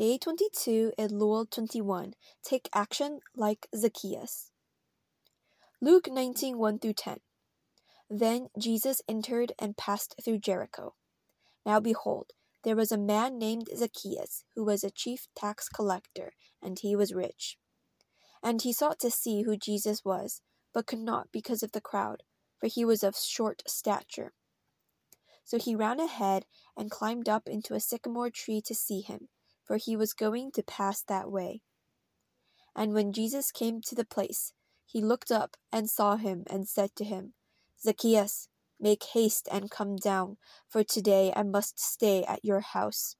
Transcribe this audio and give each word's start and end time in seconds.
Day 0.00 0.16
22 0.16 0.92
Elul 0.98 1.50
21. 1.50 2.14
Take 2.42 2.70
action 2.74 3.20
like 3.36 3.68
Zacchaeus. 3.76 4.50
Luke 5.82 6.08
19 6.10 6.56
1 6.56 6.78
through 6.78 6.94
10. 6.94 7.18
Then 8.08 8.48
Jesus 8.58 9.02
entered 9.06 9.52
and 9.58 9.76
passed 9.76 10.14
through 10.24 10.38
Jericho. 10.38 10.94
Now 11.66 11.80
behold, 11.80 12.32
there 12.64 12.76
was 12.76 12.90
a 12.90 12.96
man 12.96 13.38
named 13.38 13.68
Zacchaeus, 13.76 14.44
who 14.54 14.64
was 14.64 14.82
a 14.82 14.90
chief 14.90 15.28
tax 15.36 15.68
collector, 15.68 16.32
and 16.62 16.78
he 16.78 16.96
was 16.96 17.12
rich. 17.12 17.58
And 18.42 18.62
he 18.62 18.72
sought 18.72 19.00
to 19.00 19.10
see 19.10 19.42
who 19.42 19.54
Jesus 19.54 20.02
was, 20.02 20.40
but 20.72 20.86
could 20.86 21.00
not 21.00 21.28
because 21.30 21.62
of 21.62 21.72
the 21.72 21.80
crowd, 21.82 22.22
for 22.58 22.68
he 22.68 22.86
was 22.86 23.02
of 23.02 23.18
short 23.18 23.62
stature. 23.66 24.32
So 25.44 25.58
he 25.58 25.76
ran 25.76 26.00
ahead 26.00 26.46
and 26.74 26.90
climbed 26.90 27.28
up 27.28 27.46
into 27.46 27.74
a 27.74 27.80
sycamore 27.80 28.30
tree 28.30 28.62
to 28.62 28.74
see 28.74 29.02
him, 29.02 29.28
for 29.70 29.76
he 29.76 29.94
was 29.94 30.14
going 30.14 30.50
to 30.50 30.64
pass 30.64 31.00
that 31.00 31.30
way. 31.30 31.62
And 32.74 32.92
when 32.92 33.12
Jesus 33.12 33.52
came 33.52 33.80
to 33.82 33.94
the 33.94 34.04
place, 34.04 34.52
he 34.84 35.00
looked 35.00 35.30
up 35.30 35.56
and 35.70 35.88
saw 35.88 36.16
him, 36.16 36.42
and 36.50 36.66
said 36.66 36.96
to 36.96 37.04
him, 37.04 37.34
Zacchaeus, 37.80 38.48
make 38.80 39.04
haste 39.14 39.46
and 39.48 39.70
come 39.70 39.94
down, 39.94 40.38
for 40.68 40.82
today 40.82 41.32
I 41.36 41.44
must 41.44 41.78
stay 41.78 42.24
at 42.24 42.44
your 42.44 42.58
house. 42.58 43.14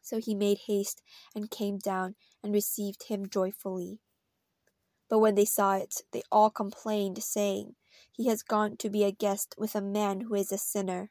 So 0.00 0.18
he 0.18 0.34
made 0.34 0.60
haste 0.68 1.02
and 1.34 1.50
came 1.50 1.76
down 1.76 2.14
and 2.42 2.54
received 2.54 3.08
him 3.08 3.28
joyfully. 3.28 4.00
But 5.10 5.18
when 5.18 5.34
they 5.34 5.44
saw 5.44 5.74
it, 5.74 5.96
they 6.14 6.22
all 6.32 6.48
complained, 6.48 7.22
saying, 7.22 7.74
He 8.10 8.26
has 8.28 8.42
gone 8.42 8.78
to 8.78 8.88
be 8.88 9.04
a 9.04 9.12
guest 9.12 9.54
with 9.58 9.74
a 9.74 9.82
man 9.82 10.22
who 10.22 10.34
is 10.34 10.50
a 10.50 10.56
sinner. 10.56 11.10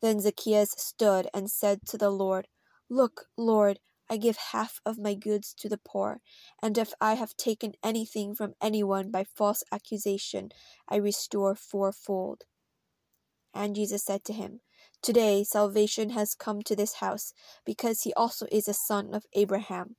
Then 0.00 0.18
Zacchaeus 0.18 0.74
stood 0.78 1.28
and 1.34 1.50
said 1.50 1.80
to 1.88 1.98
the 1.98 2.08
Lord, 2.08 2.48
Look, 2.92 3.28
Lord, 3.38 3.80
I 4.10 4.18
give 4.18 4.36
half 4.36 4.78
of 4.84 4.98
my 4.98 5.14
goods 5.14 5.54
to 5.60 5.68
the 5.70 5.78
poor, 5.78 6.20
and 6.62 6.76
if 6.76 6.92
I 7.00 7.14
have 7.14 7.34
taken 7.38 7.72
anything 7.82 8.34
from 8.34 8.52
anyone 8.60 9.10
by 9.10 9.24
false 9.24 9.64
accusation, 9.72 10.50
I 10.90 10.96
restore 10.96 11.54
fourfold. 11.54 12.42
And 13.54 13.74
Jesus 13.74 14.04
said 14.04 14.24
to 14.24 14.34
him, 14.34 14.60
Today 15.00 15.42
salvation 15.42 16.10
has 16.10 16.34
come 16.34 16.60
to 16.60 16.76
this 16.76 16.96
house, 16.96 17.32
because 17.64 18.02
he 18.02 18.12
also 18.12 18.46
is 18.52 18.68
a 18.68 18.74
son 18.74 19.14
of 19.14 19.24
Abraham. 19.32 19.96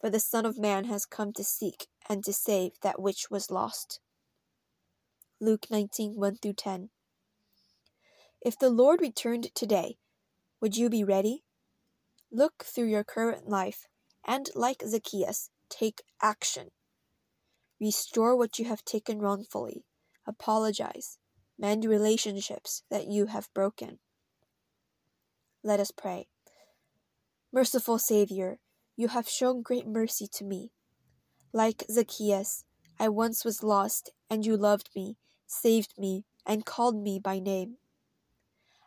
For 0.00 0.10
the 0.10 0.18
Son 0.18 0.44
of 0.44 0.58
Man 0.58 0.86
has 0.86 1.06
come 1.06 1.32
to 1.34 1.44
seek 1.44 1.86
and 2.08 2.24
to 2.24 2.32
save 2.32 2.72
that 2.82 3.00
which 3.00 3.30
was 3.30 3.52
lost. 3.52 4.00
Luke 5.40 5.66
19 5.70 6.14
1 6.16 6.36
through 6.42 6.54
10. 6.54 6.90
If 8.44 8.58
the 8.58 8.68
Lord 8.68 9.00
returned 9.00 9.54
today, 9.54 9.98
would 10.60 10.76
you 10.76 10.90
be 10.90 11.04
ready? 11.04 11.44
Look 12.34 12.64
through 12.64 12.88
your 12.88 13.04
current 13.04 13.46
life 13.46 13.86
and, 14.26 14.48
like 14.54 14.82
Zacchaeus, 14.86 15.50
take 15.68 16.02
action. 16.22 16.70
Restore 17.78 18.36
what 18.36 18.58
you 18.58 18.64
have 18.64 18.84
taken 18.84 19.18
wrongfully. 19.18 19.84
Apologize. 20.26 21.18
Mend 21.58 21.84
relationships 21.84 22.84
that 22.90 23.06
you 23.06 23.26
have 23.26 23.52
broken. 23.52 23.98
Let 25.62 25.78
us 25.78 25.90
pray. 25.90 26.28
Merciful 27.52 27.98
Savior, 27.98 28.58
you 28.96 29.08
have 29.08 29.28
shown 29.28 29.60
great 29.60 29.86
mercy 29.86 30.26
to 30.34 30.44
me. 30.44 30.70
Like 31.52 31.84
Zacchaeus, 31.90 32.64
I 32.98 33.10
once 33.10 33.44
was 33.44 33.62
lost, 33.62 34.10
and 34.30 34.46
you 34.46 34.56
loved 34.56 34.88
me, 34.96 35.18
saved 35.46 35.94
me, 35.98 36.24
and 36.46 36.64
called 36.64 36.96
me 36.96 37.18
by 37.18 37.38
name. 37.38 37.76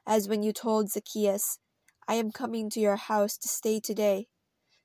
As 0.08 0.28
when 0.28 0.42
you 0.42 0.52
told 0.52 0.90
Zacchaeus, 0.90 1.60
I 2.08 2.16
am 2.16 2.32
coming 2.32 2.70
to 2.70 2.80
your 2.80 2.98
house 2.98 3.38
to 3.38 3.48
stay 3.48 3.80
today. 3.80 4.28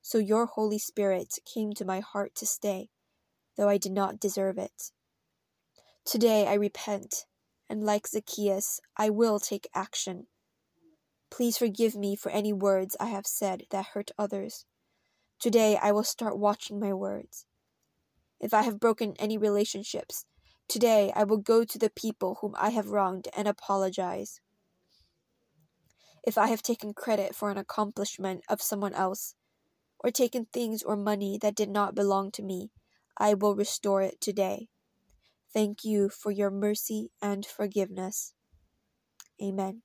So 0.01 0.17
your 0.17 0.47
Holy 0.47 0.79
Spirit 0.79 1.37
came 1.45 1.73
to 1.73 1.85
my 1.85 1.99
heart 1.99 2.33
to 2.35 2.47
stay, 2.47 2.89
though 3.55 3.69
I 3.69 3.77
did 3.77 3.91
not 3.91 4.19
deserve 4.19 4.57
it. 4.57 4.91
Today 6.03 6.47
I 6.47 6.55
repent, 6.55 7.25
and 7.69 7.83
like 7.83 8.07
Zacchaeus, 8.07 8.79
I 8.97 9.11
will 9.11 9.39
take 9.39 9.69
action. 9.75 10.25
Please 11.29 11.57
forgive 11.57 11.95
me 11.95 12.15
for 12.15 12.31
any 12.31 12.51
words 12.51 12.97
I 12.99 13.05
have 13.05 13.27
said 13.27 13.63
that 13.69 13.87
hurt 13.93 14.09
others. 14.17 14.65
Today 15.39 15.77
I 15.81 15.91
will 15.91 16.03
start 16.03 16.39
watching 16.39 16.79
my 16.79 16.91
words. 16.91 17.45
If 18.39 18.53
I 18.53 18.63
have 18.63 18.79
broken 18.79 19.13
any 19.19 19.37
relationships, 19.37 20.25
today 20.67 21.11
I 21.15 21.23
will 21.23 21.37
go 21.37 21.63
to 21.63 21.77
the 21.77 21.91
people 21.91 22.39
whom 22.41 22.55
I 22.57 22.71
have 22.71 22.89
wronged 22.89 23.27
and 23.37 23.47
apologize. 23.47 24.41
If 26.23 26.37
I 26.37 26.47
have 26.47 26.63
taken 26.63 26.93
credit 26.93 27.35
for 27.35 27.51
an 27.51 27.57
accomplishment 27.57 28.43
of 28.49 28.61
someone 28.61 28.93
else, 28.93 29.35
or 29.99 30.11
taken 30.11 30.45
things 30.45 30.83
or 30.83 30.97
money 30.97 31.37
that 31.41 31.55
did 31.55 31.69
not 31.69 31.95
belong 31.95 32.31
to 32.33 32.43
me, 32.43 32.71
I 33.17 33.33
will 33.35 33.55
restore 33.55 34.01
it 34.01 34.21
today. 34.21 34.69
Thank 35.53 35.83
you 35.85 36.09
for 36.09 36.31
your 36.31 36.51
mercy 36.51 37.11
and 37.21 37.45
forgiveness. 37.45 38.33
Amen. 39.41 39.81